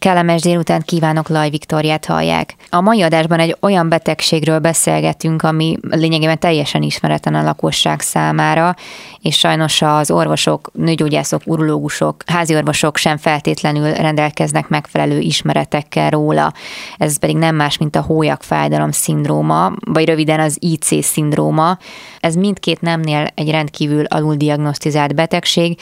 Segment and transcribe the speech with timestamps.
[0.00, 2.54] Kellemes délután kívánok, Laj Viktoriát hallják.
[2.70, 8.76] A mai adásban egy olyan betegségről beszélgetünk, ami lényegében teljesen ismeretlen a lakosság számára,
[9.22, 16.52] és sajnos az orvosok, nőgyógyászok, urológusok, háziorvosok sem feltétlenül rendelkeznek megfelelő ismeretekkel róla.
[16.96, 21.78] Ez pedig nem más, mint a hólyagfájdalom szindróma, vagy röviden az IC szindróma.
[22.20, 25.78] Ez mindkét nemnél egy rendkívül aluldiagnosztizált betegség.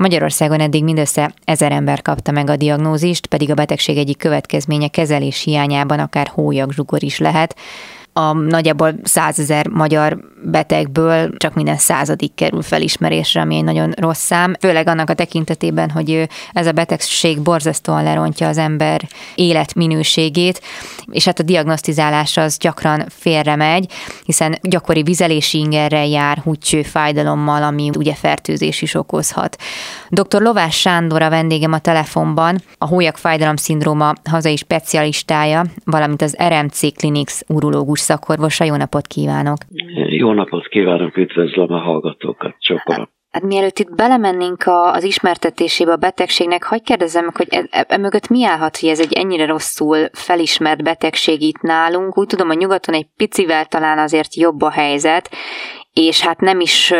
[0.00, 5.42] Magyarországon eddig mindössze ezer ember kapta meg a diagnózist, pedig a betegség egyik következménye kezelés
[5.42, 7.56] hiányában akár hólyagzsugor is lehet
[8.28, 14.54] a nagyjából százezer magyar betegből csak minden századik kerül felismerésre, ami egy nagyon rossz szám,
[14.60, 20.62] főleg annak a tekintetében, hogy ez a betegség borzasztóan lerontja az ember életminőségét,
[21.10, 23.92] és hát a diagnosztizálás az gyakran félre megy,
[24.24, 29.56] hiszen gyakori vizelési ingerrel jár, húgycső fájdalommal, ami ugye fertőzés is okozhat.
[30.08, 30.40] Dr.
[30.40, 37.32] Lovás Sándor a vendégem a telefonban, a hólyagfájdalom szindróma hazai specialistája, valamint az RMC Clinics
[37.46, 38.64] urológus szakorvosa.
[38.64, 39.58] Jó napot kívánok!
[40.22, 43.10] Jó napot kívánok, üdvözlöm a hallgatókat, csoport.
[43.30, 47.84] Hát mielőtt itt belemennénk a, az ismertetésébe a betegségnek, hagyd kérdezzem meg, hogy e, e,
[47.88, 52.18] e mögött mi állhat, hogy ez egy ennyire rosszul felismert betegség itt nálunk.
[52.18, 55.28] Úgy tudom, hogy nyugaton egy picivel talán azért jobb a helyzet,
[55.92, 56.92] és hát nem is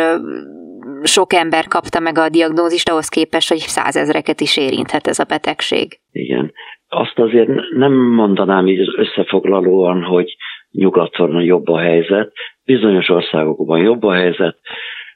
[1.03, 5.99] sok ember kapta meg a diagnózist ahhoz képest, hogy százezreket is érinthet ez a betegség.
[6.11, 6.51] Igen.
[6.87, 10.35] Azt azért nem mondanám így összefoglalóan, hogy
[10.71, 12.33] nyugaton jobb a helyzet,
[12.65, 14.57] bizonyos országokban jobb a helyzet,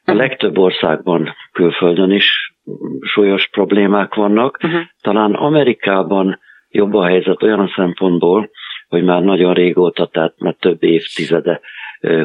[0.03, 0.20] a mhm.
[0.20, 2.53] legtöbb országban külföldön is
[3.02, 4.59] súlyos problémák vannak.
[4.64, 4.81] Uh-huh.
[5.02, 6.39] Talán Amerikában
[6.70, 8.50] jobb a helyzet olyan szempontból,
[8.88, 11.61] hogy már nagyon régóta, tehát már több évtizede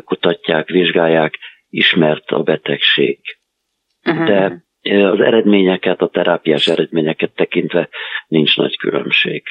[0.05, 3.19] kutatják, vizsgálják, ismert a betegség.
[4.05, 4.27] Uh-huh.
[4.27, 7.89] De az eredményeket, a terápiás eredményeket tekintve
[8.29, 9.43] nincs nagy különbség.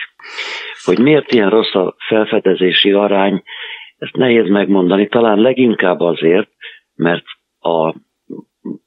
[0.84, 3.44] Hogy miért ilyen rossz a felfedezési arány,
[3.98, 6.50] ezt nehéz megmondani, talán leginkább azért,
[6.96, 7.26] mert
[7.60, 7.88] a,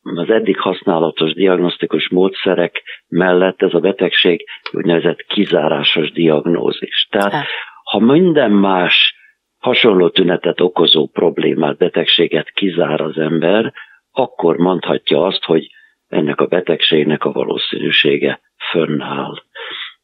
[0.02, 7.08] az eddig használatos diagnosztikus módszerek mellett ez a betegség úgynevezett kizárásos diagnózis.
[7.10, 7.46] Tehát
[7.84, 9.14] ha minden más
[9.58, 13.72] hasonló tünetet okozó problémát, betegséget kizár az ember,
[14.10, 15.66] akkor mondhatja azt, hogy
[16.12, 18.40] ennek a betegségnek a valószínűsége
[18.70, 19.34] fönnáll.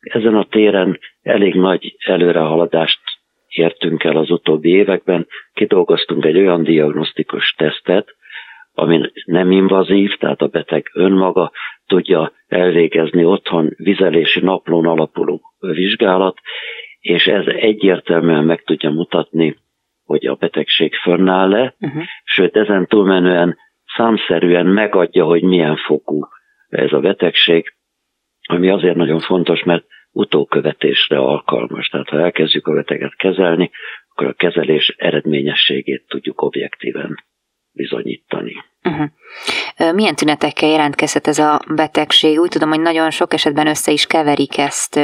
[0.00, 3.00] Ezen a téren elég nagy előrehaladást
[3.48, 8.16] értünk el az utóbbi években, kidolgoztunk egy olyan diagnosztikus tesztet,
[8.72, 11.52] ami nem invazív, tehát a beteg önmaga
[11.86, 16.38] tudja elvégezni otthon vizelési naplón alapuló vizsgálat,
[17.00, 19.56] és ez egyértelműen meg tudja mutatni,
[20.04, 22.02] hogy a betegség fönnáll-e, uh-huh.
[22.24, 23.56] sőt ezen túlmenően
[23.98, 26.28] számszerűen megadja, hogy milyen fokú
[26.68, 27.74] ez a betegség,
[28.48, 31.88] ami azért nagyon fontos, mert utókövetésre alkalmas.
[31.88, 33.70] Tehát ha elkezdjük a beteget kezelni,
[34.08, 37.24] akkor a kezelés eredményességét tudjuk objektíven
[37.72, 38.54] bizonyítani.
[38.82, 39.94] Uh-huh.
[39.94, 42.38] Milyen tünetekkel jelentkezhet ez a betegség?
[42.38, 45.00] Úgy tudom, hogy nagyon sok esetben össze is keverik ezt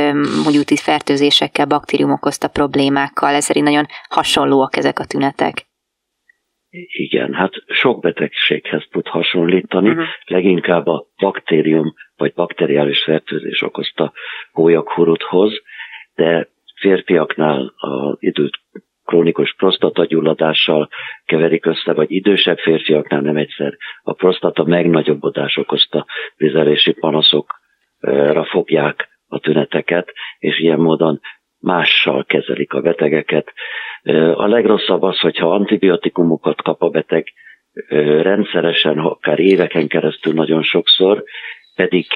[0.58, 3.34] úti fertőzésekkel, baktérium okozta problémákkal.
[3.34, 5.66] Ez szerint nagyon hasonlóak ezek a tünetek.
[6.76, 10.04] Igen, hát sok betegséghez tud hasonlítani, uh-huh.
[10.24, 14.12] leginkább a baktérium vagy bakteriális fertőzés okozta
[14.52, 15.52] hólyaghuruthoz,
[16.14, 16.48] de
[16.80, 18.58] férfiaknál az időt
[19.04, 20.88] krónikus prostatagyulladással
[21.24, 29.38] keverik össze, vagy idősebb férfiaknál nem egyszer a prostata megnagyobbodás okozta vizelési panaszokra fogják a
[29.38, 31.20] tüneteket, és ilyen módon
[31.64, 33.52] mással kezelik a betegeket.
[34.34, 37.26] A legrosszabb az, hogyha antibiotikumokat kap a beteg
[38.22, 41.24] rendszeresen, akár éveken keresztül nagyon sokszor,
[41.74, 42.06] pedig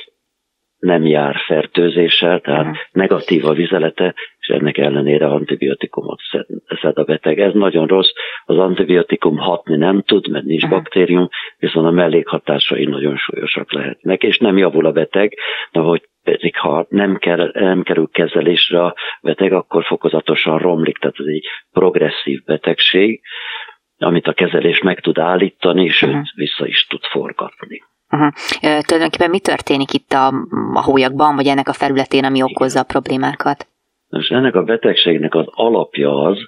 [0.78, 2.78] nem jár fertőzéssel, tehát uh-huh.
[2.92, 6.46] negatív a vizelete, és ennek ellenére antibiotikumot szed,
[6.80, 7.40] szed a beteg.
[7.40, 8.10] Ez nagyon rossz,
[8.44, 10.78] az antibiotikum hatni nem tud, mert nincs uh-huh.
[10.78, 11.28] baktérium,
[11.58, 15.34] viszont a mellékhatásai nagyon súlyosak lehetnek, és nem javul a beteg,
[15.72, 21.16] de hogy pedig ha nem, kell, nem kerül kezelésre a beteg, akkor fokozatosan romlik, tehát
[21.18, 23.20] ez egy progresszív betegség,
[23.98, 26.26] amit a kezelés meg tud állítani, sőt uh-huh.
[26.34, 27.82] vissza is tud forgatni.
[28.10, 28.32] Uh-huh.
[28.60, 30.26] E, tulajdonképpen mi történik itt a,
[30.74, 33.66] a hólyagban, vagy ennek a felületén, ami okozza a problémákat?
[34.08, 36.38] Most ennek a betegségnek az alapja az,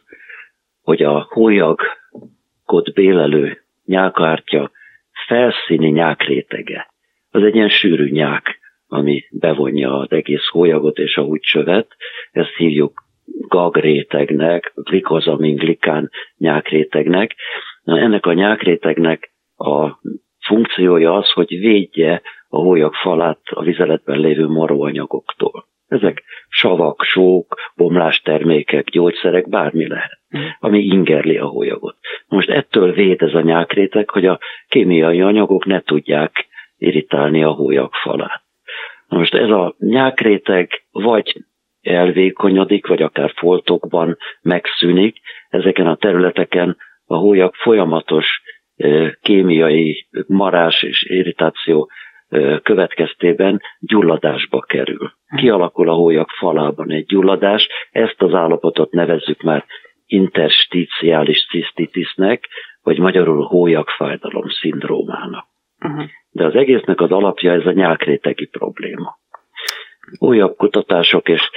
[0.82, 4.70] hogy a hólyagot bélelő nyákártya
[5.26, 6.88] felszíni nyákrétege,
[7.30, 8.59] az egy ilyen sűrű nyák,
[8.90, 11.96] ami bevonja az egész hólyagot és a húgycsövet,
[12.32, 13.04] ezt hívjuk
[13.48, 17.34] gagrétegnek, glikozamin glikán nyákrétegnek.
[17.82, 20.00] Na, ennek a nyákrétegnek a
[20.38, 25.68] funkciója az, hogy védje a hólyak falát a vizeletben lévő maróanyagoktól.
[25.88, 30.18] Ezek savak, sók, bomlástermékek, gyógyszerek, bármi lehet,
[30.60, 31.96] ami ingerli a hólyagot.
[32.28, 34.38] Most ettől véd ez a nyákréteg, hogy a
[34.68, 36.46] kémiai anyagok ne tudják
[36.76, 38.42] irritálni a hólyak falát.
[39.10, 41.44] Na most ez a nyákréteg vagy
[41.80, 45.16] elvékonyodik, vagy akár foltokban megszűnik.
[45.48, 48.42] Ezeken a területeken a hólyak folyamatos
[49.20, 51.90] kémiai marás és irritáció
[52.62, 55.12] következtében gyulladásba kerül.
[55.36, 59.64] Kialakul a hólyak falában egy gyulladás, ezt az állapotot nevezzük már
[60.06, 62.48] intersticiális cisztitisnek,
[62.82, 65.49] vagy magyarul hólyagfájdalom szindrómának.
[65.84, 66.04] Uh-huh.
[66.30, 69.18] De az egésznek az alapja ez a nyálkrétegi probléma.
[70.18, 71.50] Újabb kutatások és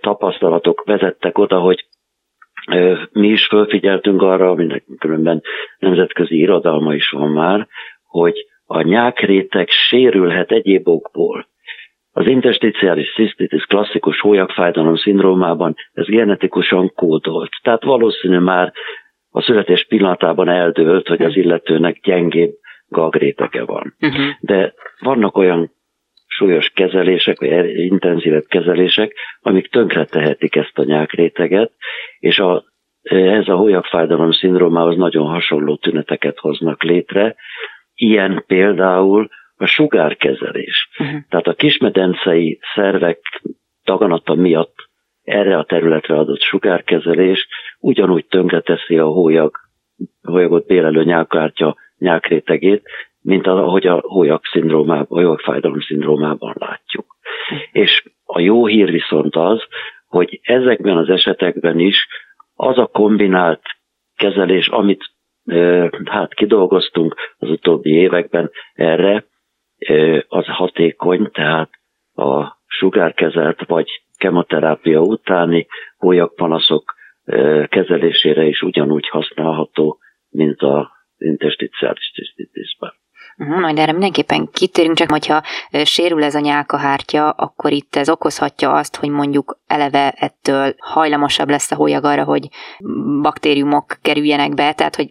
[0.00, 1.86] tapasztalatok vezettek oda, hogy
[3.12, 5.42] mi is fölfigyeltünk arra, aminek különben
[5.78, 7.68] nemzetközi irodalma is van már,
[8.06, 11.48] hogy a nyákréteg sérülhet egyéb okból.
[12.12, 17.50] Az intersticiális cisztitis klasszikus hólyagfájdalom szindrómában ez genetikusan kódolt.
[17.62, 18.72] Tehát valószínű már
[19.30, 22.54] a születés pillanatában eldőlt, hogy az illetőnek gyengébb
[22.90, 23.94] gagrétege van.
[24.00, 24.26] Uh-huh.
[24.40, 25.70] De vannak olyan
[26.26, 31.72] súlyos kezelések, vagy intenzívebb kezelések, amik tönkre tehetik ezt a nyákréteget,
[32.18, 32.64] és a,
[33.02, 37.36] ez a hólyagfájdalom szindrómához nagyon hasonló tüneteket hoznak létre,
[38.00, 40.88] Ilyen például a sugárkezelés.
[40.98, 41.20] Uh-huh.
[41.28, 43.20] Tehát a kismedencei szervek
[43.84, 44.74] daganata miatt
[45.22, 47.48] erre a területre adott sugárkezelés
[47.78, 49.56] ugyanúgy tönkreteszi a hólyag,
[50.22, 52.82] hólyagot bélelő nyálkártya nyálkrétegét,
[53.20, 57.16] mint ahogy a hólyag szindrómában, hólyagfájdalom szindrómában látjuk.
[57.72, 59.62] És a jó hír viszont az,
[60.06, 62.06] hogy ezekben az esetekben is
[62.54, 63.62] az a kombinált
[64.16, 65.04] kezelés, amit
[66.04, 69.24] hát kidolgoztunk az utóbbi években erre,
[70.28, 71.70] az hatékony, tehát
[72.14, 75.66] a sugárkezelt vagy kemoterápia utáni
[75.96, 76.94] hólyagpanaszok
[77.68, 79.98] kezelésére is ugyanúgy használható,
[80.30, 82.92] mint a intersticiális cisztitisben.
[83.40, 85.42] Uh-huh, majd erre mindenképpen kitérünk, csak hogyha
[85.84, 91.70] sérül ez a nyálkahártya, akkor itt ez okozhatja azt, hogy mondjuk eleve ettől hajlamosabb lesz
[91.70, 92.48] a hólyag arra, hogy
[93.22, 95.08] baktériumok kerüljenek be, tehát hogy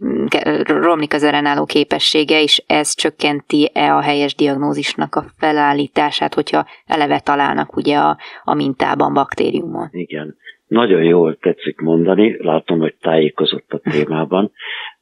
[0.66, 7.76] romlik az ellenálló képessége, és ez csökkenti-e a helyes diagnózisnak a felállítását, hogyha eleve találnak
[7.76, 9.88] ugye a, a mintában baktériumon.
[9.92, 10.36] Igen.
[10.68, 14.52] Nagyon jól tetszik mondani, látom, hogy tájékozott a témában.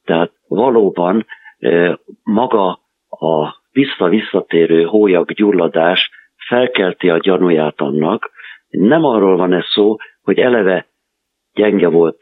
[0.07, 1.25] Tehát valóban
[2.23, 6.09] maga a vissza-visszatérő hólyag gyulladás
[6.47, 8.31] felkelti a gyanúját annak,
[8.69, 10.87] nem arról van ez szó, hogy eleve
[11.53, 12.19] gyenge volt,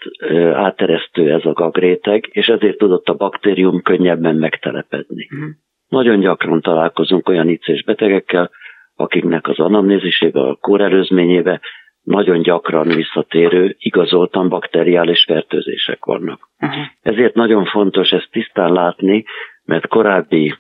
[0.54, 5.28] áteresztő ez a gagréteg, és ezért tudott a baktérium könnyebben megtelepedni.
[5.34, 5.50] Uh-huh.
[5.88, 8.52] Nagyon gyakran találkozunk olyan icés betegekkel,
[8.96, 11.62] akiknek az anamnézisébe, a kórelőzményébe
[12.06, 16.50] nagyon gyakran visszatérő, igazoltan bakteriális fertőzések vannak.
[16.60, 16.84] Uh-huh.
[17.02, 19.26] Ezért nagyon fontos ezt tisztán látni,
[19.64, 20.56] mert korábbi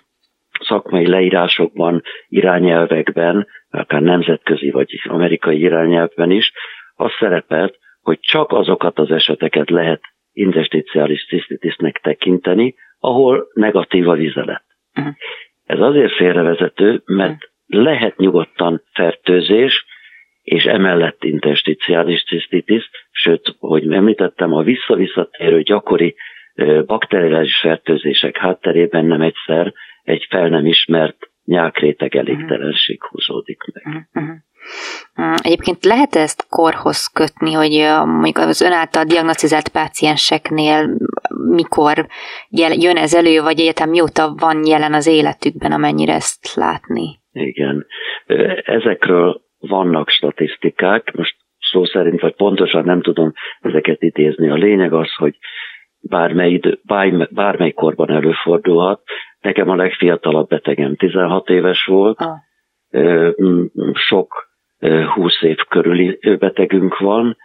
[0.60, 6.52] szakmai leírásokban, irányelvekben, akár nemzetközi vagy amerikai irányelvben is,
[6.96, 10.02] az szerepelt, hogy csak azokat az eseteket lehet
[10.32, 14.64] intersticiális cisztitisnek tekinteni, ahol negatív a vizelet.
[14.96, 15.14] Uh-huh.
[15.66, 19.86] Ez azért félrevezető, mert lehet nyugodtan fertőzés,
[20.46, 26.16] és emellett intersticiális cisztitis, sőt, hogy említettem, a visszavisszatérő gyakori
[26.86, 29.74] bakteriális fertőzések hátterében nem egyszer
[30.04, 34.08] egy fel nem ismert nyálkréteg elégtelenség húzódik meg.
[34.14, 34.36] Uh-huh.
[35.44, 37.72] Egyébként lehet ezt korhoz kötni, hogy
[38.06, 40.98] mondjuk az ön által diagnosztizált pácienseknél
[41.50, 42.08] mikor
[42.50, 47.20] jön ez elő, vagy egyetem mióta van jelen az életükben, amennyire ezt látni?
[47.32, 47.86] Igen.
[48.64, 51.36] Ezekről vannak statisztikák, most
[51.72, 54.50] szó szerint, vagy pontosan nem tudom ezeket idézni.
[54.50, 55.38] A lényeg az, hogy
[56.02, 56.80] bármely, idő,
[57.30, 59.02] bármely korban előfordulhat.
[59.40, 62.40] Nekem a legfiatalabb betegem 16 éves volt, ah.
[63.94, 64.54] sok
[65.14, 67.38] 20 év körüli betegünk van.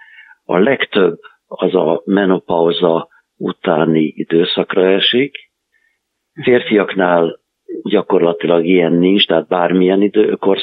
[0.45, 5.37] A legtöbb az a menopauza utáni időszakra esik.
[6.43, 7.40] Férfiaknál
[7.83, 10.59] gyakorlatilag ilyen nincs, tehát bármilyen időkor,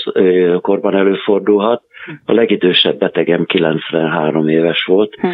[0.62, 1.84] korban előfordulhat.
[2.26, 5.28] A legidősebb betegem 93 éves volt, hm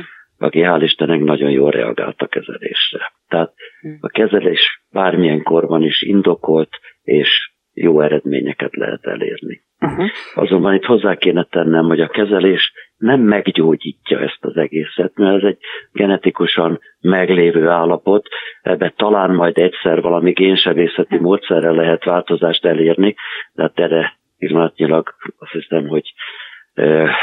[0.43, 3.13] aki hál' Istennek nagyon jól reagált a kezelésre.
[3.27, 3.89] Tehát hm.
[3.99, 6.69] a kezelés bármilyen korban is indokolt,
[7.03, 9.61] és jó eredményeket lehet elérni.
[9.79, 10.05] Uh-huh.
[10.33, 15.49] Azonban itt hozzá kéne tennem, hogy a kezelés nem meggyógyítja ezt az egészet, mert ez
[15.49, 15.57] egy
[15.91, 18.27] genetikusan meglévő állapot,
[18.61, 23.15] ebbe talán majd egyszer valami génsebészeti módszerrel lehet változást elérni,
[23.53, 26.13] de hát erre pillanatnyilag azt hiszem, hogy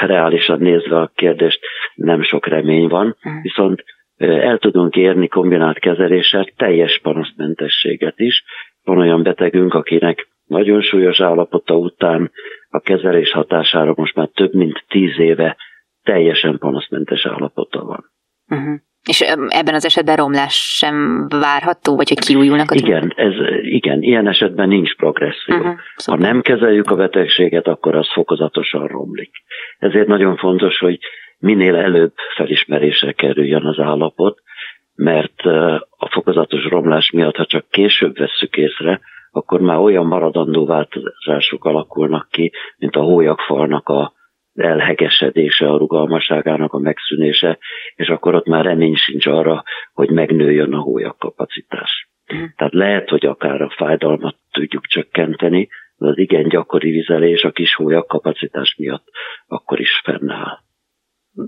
[0.00, 1.60] reálisan nézve a kérdést
[1.94, 3.42] nem sok remény van, uh-huh.
[3.42, 3.84] viszont
[4.16, 8.44] el tudunk érni kombinált kezeléssel teljes panaszmentességet is.
[8.84, 12.30] Van olyan betegünk, akinek nagyon súlyos állapota után
[12.68, 15.56] a kezelés hatására most már több mint tíz éve
[16.02, 18.04] teljesen panaszmentes állapota van.
[18.48, 18.74] Uh-huh.
[19.08, 24.28] És ebben az esetben romlás sem várható, vagy hogy kiújulnak a Igen, ez, igen, ilyen
[24.28, 25.56] esetben nincs progresszió.
[25.56, 29.30] Uh-huh, ha nem kezeljük a betegséget, akkor az fokozatosan romlik.
[29.78, 30.98] Ezért nagyon fontos, hogy
[31.38, 34.40] minél előbb felismerésre kerüljön az állapot,
[34.94, 35.40] mert
[35.96, 42.28] a fokozatos romlás miatt, ha csak később vesszük észre, akkor már olyan maradandó változások alakulnak
[42.30, 44.12] ki, mint a hólyagfalnak a
[44.54, 47.58] elhegesedése, a rugalmaságának a megszűnése,
[47.94, 52.08] és akkor ott már remény sincs arra, hogy megnőjön a hólyag kapacitás.
[52.34, 52.44] Mm.
[52.56, 57.74] Tehát lehet, hogy akár a fájdalmat tudjuk csökkenteni, de az igen gyakori vizelés a kis
[57.74, 59.04] hólyag kapacitás miatt
[59.46, 60.58] akkor is fennáll.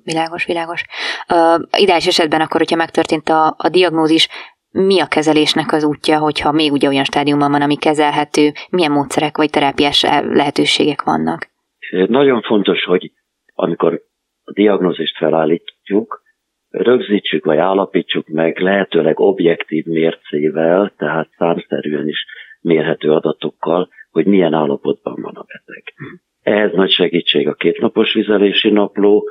[0.04, 0.84] Világos, világos.
[1.28, 4.28] Uh, ideális esetben akkor, hogyha megtörtént a, a diagnózis,
[4.72, 9.36] mi a kezelésnek az útja, hogyha még ugye olyan stádiumban van, ami kezelhető, milyen módszerek
[9.36, 11.50] vagy terápiás lehetőségek vannak?
[11.90, 13.12] Nagyon fontos, hogy
[13.54, 14.00] amikor
[14.44, 16.22] a diagnózist felállítjuk,
[16.68, 22.26] rögzítsük vagy állapítsuk meg lehetőleg objektív mércével, tehát számszerűen is
[22.60, 25.94] mérhető adatokkal, hogy milyen állapotban van a beteg.
[26.42, 29.28] Ehhez nagy segítség a kétnapos vizelési napló,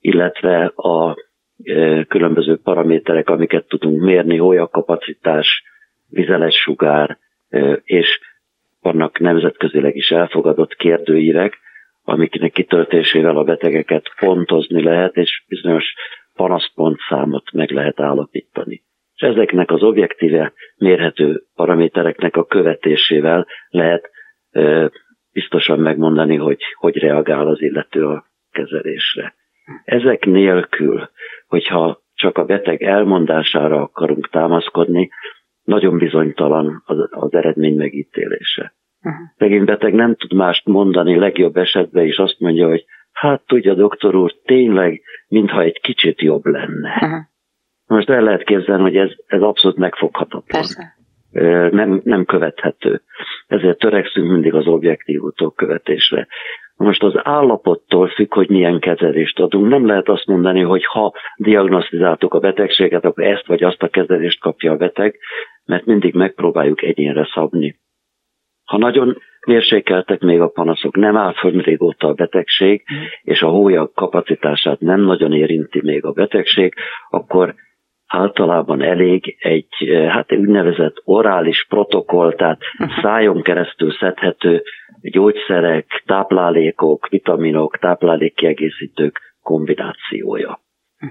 [0.00, 1.16] illetve a
[2.08, 4.36] különböző paraméterek, amiket tudunk mérni,
[4.70, 5.62] kapacitás,
[6.08, 7.18] vizeles sugár,
[7.84, 8.20] és
[8.80, 11.58] vannak nemzetközileg is elfogadott kérdőívek,
[12.04, 15.94] amiknek kitöltésével a betegeket fontozni lehet, és bizonyos
[16.34, 18.82] panaszpontszámot meg lehet állapítani.
[19.14, 24.10] És ezeknek az objektíve mérhető paramétereknek a követésével lehet
[25.32, 29.34] biztosan megmondani, hogy hogy reagál az illető a kezelésre.
[29.84, 31.08] Ezek nélkül,
[31.54, 35.10] hogyha csak a beteg elmondására akarunk támaszkodni,
[35.62, 38.74] nagyon bizonytalan az, az eredmény megítélése.
[39.38, 39.64] Uh-huh.
[39.64, 44.34] beteg nem tud mást mondani, legjobb esetben is azt mondja, hogy hát tudja, doktor úr,
[44.44, 46.98] tényleg, mintha egy kicsit jobb lenne.
[47.02, 47.20] Uh-huh.
[47.86, 50.42] Most el lehet képzelni, hogy ez, ez abszolút megfoghatatlan.
[50.46, 50.96] Persze.
[51.70, 53.02] Nem, nem követhető.
[53.46, 56.26] Ezért törekszünk mindig az objektív utókövetésre.
[56.76, 59.68] Most az állapottól függ, hogy milyen kezelést adunk.
[59.68, 64.40] Nem lehet azt mondani, hogy ha diagnosztizáltuk a betegséget, akkor ezt vagy azt a kezelést
[64.40, 65.18] kapja a beteg,
[65.64, 67.76] mert mindig megpróbáljuk egyénre szabni.
[68.64, 73.02] Ha nagyon mérsékeltek még a panaszok, nem áll föl régóta a betegség, mm.
[73.22, 76.74] és a hólyag kapacitását nem nagyon érinti még a betegség,
[77.10, 77.54] akkor
[78.14, 79.74] általában elég egy
[80.08, 82.60] hát úgynevezett orális protokoll, tehát
[83.02, 84.62] szájon keresztül szedhető
[85.00, 90.60] gyógyszerek, táplálékok, vitaminok, táplálékkiegészítők kombinációja.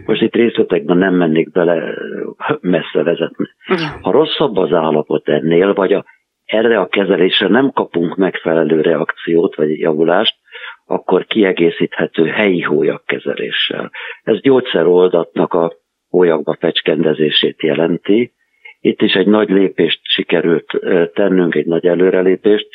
[0.06, 1.94] Most itt részletekben nem mennék bele,
[2.62, 3.46] messze vezetni.
[4.02, 6.06] Ha rosszabb az állapot ennél, vagy a,
[6.46, 10.36] erre a kezelésre nem kapunk megfelelő reakciót vagy javulást,
[10.86, 13.92] akkor kiegészíthető helyi hólyagkezeléssel.
[14.24, 15.74] Ez gyógyszeroldatnak a
[16.14, 18.34] hólyagba fecskendezését jelenti.
[18.80, 20.80] Itt is egy nagy lépést sikerült
[21.14, 22.68] tennünk, egy nagy előrelépést.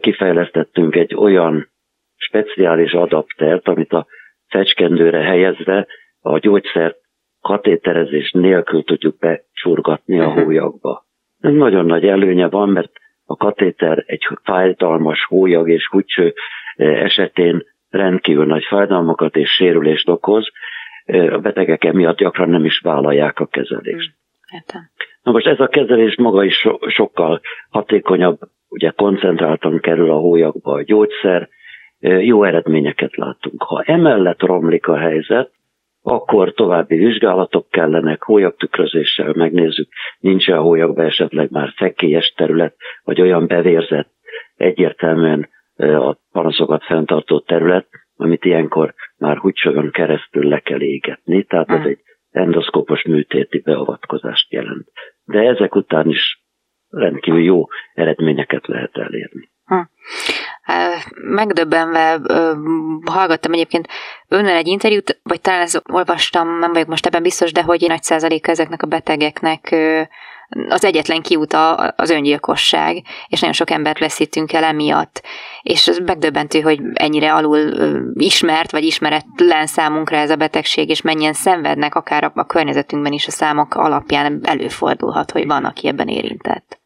[0.00, 1.68] Kifejlesztettünk egy olyan
[2.16, 4.06] speciális adaptert, amit a
[4.48, 5.86] fecskendőre helyezve
[6.20, 6.94] a gyógyszer
[7.40, 10.42] katéterezés nélkül tudjuk becsurgatni a mhm.
[10.42, 11.04] hólyagba.
[11.40, 12.92] Ez nagyon nagy előnye van, mert
[13.24, 16.34] a katéter egy fájdalmas hólyag és húcső
[16.76, 20.50] esetén rendkívül nagy fájdalmakat és sérülést okoz,
[21.06, 24.14] a betegek emiatt gyakran nem is vállalják a kezelést.
[24.14, 24.90] Hmm, értem.
[25.22, 30.72] Na most ez a kezelés maga is so, sokkal hatékonyabb, ugye koncentráltan kerül a hólyagba
[30.72, 31.48] a gyógyszer,
[32.00, 33.62] jó eredményeket látunk.
[33.62, 35.50] Ha emellett romlik a helyzet,
[36.02, 43.46] akkor további vizsgálatok kellenek, hólyagtükrözéssel megnézzük, nincs a hólyagban esetleg már fekélyes terület, vagy olyan
[43.46, 44.10] bevérzett,
[44.56, 51.84] egyértelműen a panaszokat fenntartó terület, amit ilyenkor már húgysagon keresztül le kell égetni, tehát ez
[51.84, 54.88] egy endoszkópos műtéti beavatkozást jelent.
[55.24, 56.42] De ezek után is
[56.88, 59.50] rendkívül jó eredményeket lehet elérni.
[59.64, 59.80] Hm.
[61.14, 62.20] Megdöbbenve
[63.04, 63.88] hallgattam egyébként
[64.28, 68.02] önnel egy interjút, vagy talán ezt olvastam, nem vagyok most ebben biztos, de hogy nagy
[68.02, 69.74] százalék ezeknek a betegeknek
[70.68, 71.52] az egyetlen kiút
[71.96, 75.22] az öngyilkosság, és nagyon sok embert veszítünk el emiatt.
[75.62, 77.58] És ez megdöbbentő, hogy ennyire alul
[78.14, 83.30] ismert, vagy ismeretlen számunkra ez a betegség, és mennyien szenvednek, akár a környezetünkben is a
[83.30, 86.80] számok alapján előfordulhat, hogy van, aki ebben érintett.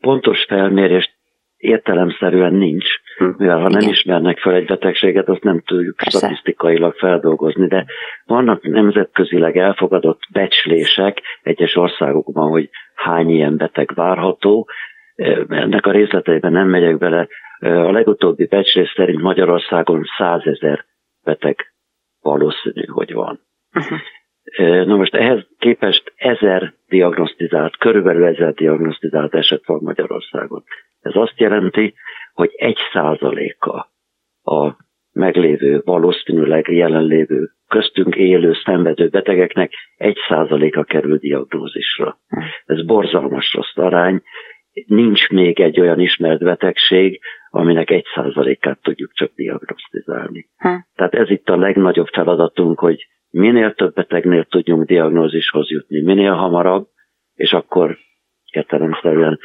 [0.00, 1.18] Pontos felmérést
[1.60, 3.24] értelemszerűen nincs, hm.
[3.36, 3.92] mivel ha nem Igen.
[3.92, 6.18] ismernek fel egy betegséget, azt nem tudjuk Persze.
[6.18, 7.84] statisztikailag feldolgozni, de
[8.24, 14.68] vannak nemzetközileg elfogadott becslések egyes országokban, hogy hány ilyen beteg várható.
[15.48, 17.28] Ennek a részleteiben nem megyek bele.
[17.58, 20.84] A legutóbbi becslés szerint Magyarországon százezer
[21.24, 21.72] beteg
[22.20, 23.40] valószínű, hogy van.
[23.74, 23.98] Uh-huh.
[24.86, 30.64] Na most ehhez képest ezer diagnosztizált, körülbelül ezer diagnosztizált eset van Magyarországon.
[31.00, 31.94] Ez azt jelenti,
[32.32, 33.90] hogy egy százaléka
[34.42, 34.76] a
[35.12, 42.18] meglévő, valószínűleg jelenlévő, köztünk élő, szenvedő betegeknek egy százaléka kerül diagnózisra.
[42.64, 44.22] Ez borzalmas rossz arány.
[44.86, 50.48] Nincs még egy olyan ismert betegség, aminek egy százalékát tudjuk csak diagnosztizálni.
[50.56, 50.68] Hm.
[50.94, 56.86] Tehát ez itt a legnagyobb feladatunk, hogy minél több betegnél tudjunk diagnózishoz jutni, minél hamarabb,
[57.34, 57.98] és akkor
[58.50, 59.38] értelemszerűen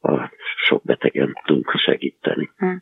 [0.00, 0.30] a
[0.68, 2.50] sok betegen tudunk segíteni.
[2.56, 2.76] Hm.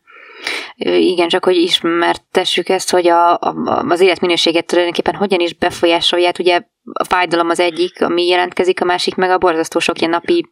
[0.85, 3.55] Igen, csak hogy ismertessük ezt, hogy a, a,
[3.89, 6.39] az életminőséget tulajdonképpen hogyan is befolyásolják.
[6.39, 6.61] Ugye
[6.93, 10.47] a fájdalom az egyik, ami jelentkezik, a másik meg a borzasztó sok ilyen napi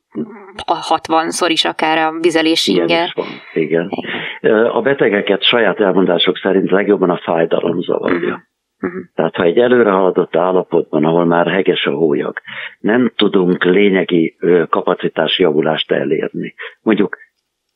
[0.67, 3.15] 60-szor is akár a vizelés inge.
[3.55, 3.91] Igen, igen.
[4.65, 8.17] A betegeket saját elmondások szerint legjobban a fájdalom zavarja.
[8.17, 8.50] Uh-huh.
[8.83, 9.01] Uh-huh.
[9.15, 12.39] Tehát ha egy előre haladott állapotban, ahol már heges a hólyag,
[12.79, 14.37] nem tudunk lényegi
[14.69, 16.55] kapacitásjavulást elérni.
[16.83, 17.17] Mondjuk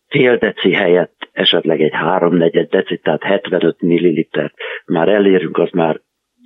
[0.08, 4.52] fél deci helyett esetleg egy háromnegyed deci, tehát 75 milliliter
[4.86, 6.00] már elérünk, az már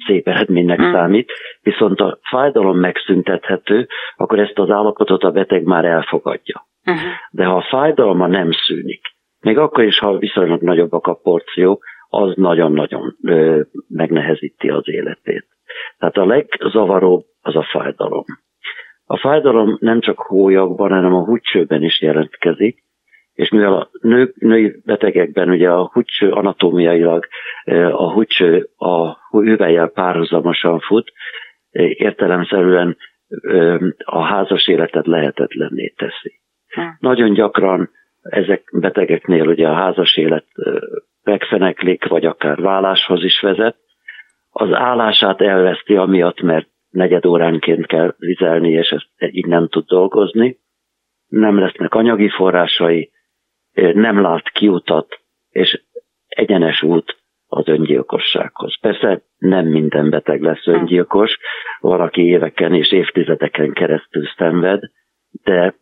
[0.07, 0.95] szép eredménynek uh-huh.
[0.95, 6.67] számít, viszont a fájdalom megszüntethető, akkor ezt az állapotot a beteg már elfogadja.
[6.85, 7.05] Uh-huh.
[7.31, 9.01] De ha a fájdalma nem szűnik,
[9.41, 13.17] még akkor is, ha viszonylag nagyobbak a porció, az nagyon-nagyon
[13.89, 15.47] megnehezíti az életét.
[15.99, 18.25] Tehát a legzavaróbb az a fájdalom.
[19.05, 22.83] A fájdalom nem csak hólyagban, hanem a húcsőben is jelentkezik,
[23.33, 27.27] és mivel a nő, női betegekben ugye a húcső anatómiailag
[27.93, 31.13] a húcső a hüvelyel párhuzamosan fut,
[31.93, 32.97] értelemszerűen
[34.05, 36.41] a házas életet lehetetlenné teszi.
[36.69, 36.81] Hm.
[36.99, 37.91] Nagyon gyakran
[38.23, 40.47] ezek betegeknél ugye a házas élet
[41.29, 43.77] megfeneklik, vagy akár válláshoz is vezet.
[44.51, 50.59] Az állását elveszti amiatt, mert negyed óránként kell vizelni, és ezt így nem tud dolgozni.
[51.27, 53.11] Nem lesznek anyagi forrásai,
[53.73, 55.83] nem lát kiutat, és
[56.27, 58.81] egyenes út az öngyilkossághoz.
[58.81, 61.39] Persze nem minden beteg lesz öngyilkos,
[61.81, 64.81] valaki éveken és évtizedeken keresztül szenved,
[65.43, 65.75] de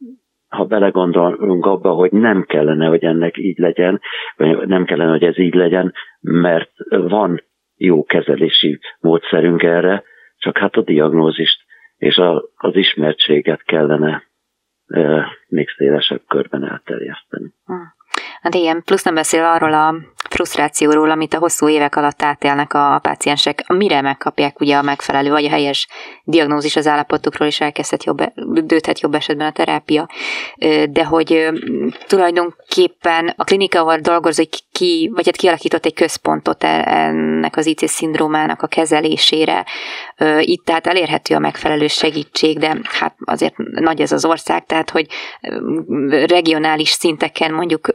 [0.57, 4.01] ha belegondolunk abba, hogy nem kellene, hogy ennek így legyen,
[4.37, 7.43] vagy nem kellene, hogy ez így legyen, mert van
[7.77, 10.03] jó kezelési módszerünk erre,
[10.37, 11.65] csak hát a diagnózist
[11.97, 14.23] és a, az ismertséget kellene
[14.87, 17.53] e, még szélesebb körben elterjeszteni.
[17.65, 17.96] Hmm.
[18.43, 19.95] Hát igen, plusz nem beszél arról a
[20.31, 25.45] frusztrációról, amit a hosszú évek alatt átélnek a páciensek, mire megkapják ugye a megfelelő vagy
[25.45, 25.89] a helyes
[26.25, 30.09] diagnózis az állapotukról, és elkezdhet jobb, dőthet jobb esetben a terápia.
[30.91, 31.49] De hogy
[32.07, 37.91] tulajdonképpen a klinika, ahol dolgozik ki, vagy hát kialakított egy központot e, ennek az IC
[37.91, 39.67] szindrómának a kezelésére.
[40.41, 45.07] Itt tehát elérhető a megfelelő segítség, de hát azért nagy ez az ország, tehát hogy
[46.27, 47.93] regionális szinteken mondjuk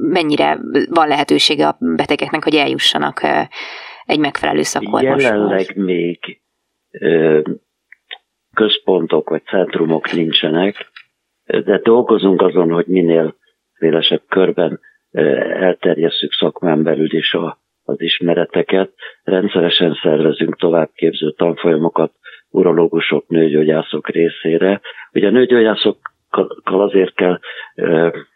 [0.00, 0.58] mennyire
[0.90, 3.20] van lehetősége a betegeknek, hogy eljussanak
[4.04, 5.22] egy megfelelő szakorvoshoz?
[5.22, 6.40] Jelenleg még
[8.54, 10.90] központok vagy centrumok nincsenek,
[11.44, 13.36] de dolgozunk azon, hogy minél
[13.78, 14.80] szélesebb körben
[15.60, 18.92] elterjesszük szakmán belül is a, az ismereteket.
[19.22, 22.12] Rendszeresen szervezünk továbbképző tanfolyamokat
[22.50, 24.80] urológusok, nőgyógyászok részére.
[25.12, 26.11] Ugye a nőgyógyászok
[26.64, 27.38] azért kell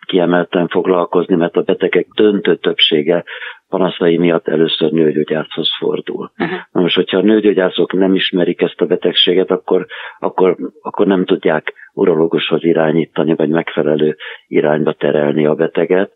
[0.06, 3.24] kiemelten foglalkozni, mert a betegek döntő többsége
[3.68, 6.30] panaszai miatt először nőgyógyászhoz fordul.
[6.38, 6.58] Uh-huh.
[6.72, 9.86] Na most, hogyha a nőgyógyászok nem ismerik ezt a betegséget, akkor,
[10.18, 16.12] akkor, akkor nem tudják urológushoz irányítani, vagy megfelelő irányba terelni a beteget.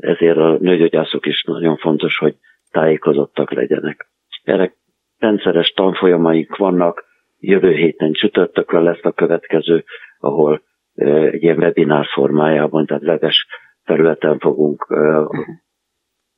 [0.00, 2.34] Ezért a nőgyógyászok is nagyon fontos, hogy
[2.70, 4.06] tájékozottak legyenek.
[4.42, 4.74] Erre
[5.18, 7.04] rendszeres tanfolyamaink vannak,
[7.38, 9.84] jövő héten csütörtökön lesz a következő,
[10.18, 10.62] ahol
[10.94, 13.46] egy ilyen webinár formájában, tehát webes
[13.84, 14.86] területen fogunk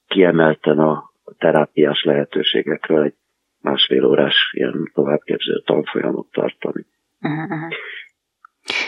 [0.06, 3.14] kiemelten a terápiás lehetőségekről egy
[3.60, 6.86] másfél órás ilyen továbbképző tanfolyamot tartani.
[7.20, 7.72] Uh-huh.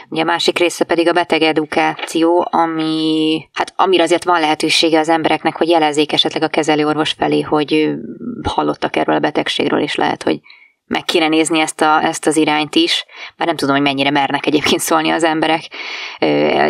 [0.08, 5.08] Ugye a másik része pedig a beteg edukáció, ami, hát amire azért van lehetősége az
[5.08, 7.94] embereknek, hogy jelezzék esetleg a kezelőorvos felé, hogy
[8.42, 10.40] hallottak erről a betegségről, és lehet, hogy
[10.88, 13.04] meg kéne nézni ezt, a, ezt az irányt is,
[13.36, 15.60] mert nem tudom, hogy mennyire mernek egyébként szólni az emberek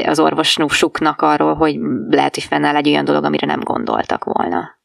[0.06, 1.78] az orvosnusuknak arról, hogy
[2.08, 4.76] lehet, hogy fennáll egy olyan dolog, amire nem gondoltak volna.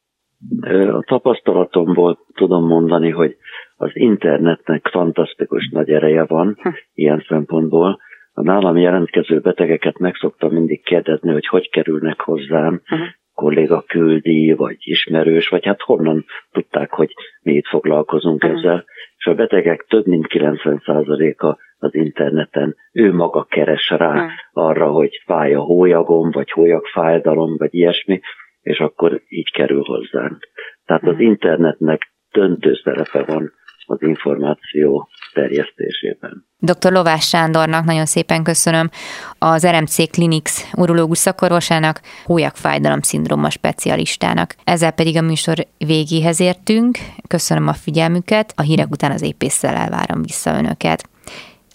[0.97, 3.37] A tapasztalatomból tudom mondani, hogy
[3.75, 6.69] az internetnek fantasztikus nagy ereje van hm.
[6.93, 7.99] ilyen szempontból.
[8.33, 12.95] A nálam jelentkező betegeket meg szoktam mindig kérdezni, hogy hogy kerülnek hozzám, hm.
[13.33, 18.55] kolléga küldi, vagy ismerős, vagy hát honnan tudták, hogy mi itt foglalkozunk hm.
[18.55, 18.85] ezzel.
[19.23, 25.53] És a betegek több mint 90%-a az interneten, ő maga keres rá arra, hogy fáj
[25.53, 28.19] a hólyagom, vagy hólyagfájdalom, vagy ilyesmi,
[28.61, 30.47] és akkor így kerül hozzánk.
[30.85, 33.51] Tehát az internetnek döntő szerepe van
[33.85, 36.45] az információ terjesztésében.
[36.57, 36.91] Dr.
[36.91, 38.89] Lovás Sándornak nagyon szépen köszönöm
[39.37, 44.55] az RMC Clinics urológus szakorvosának, hólyagfájdalom szindróma specialistának.
[44.63, 46.97] Ezzel pedig a műsor végéhez értünk.
[47.27, 51.09] Köszönöm a figyelmüket, a hírek után az épésszel elvárom vissza önöket.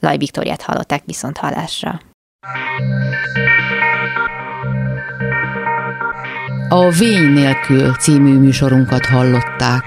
[0.00, 2.00] Laj Viktoriát hallották viszont hallásra.
[6.68, 9.84] A Vény nélkül című műsorunkat hallották.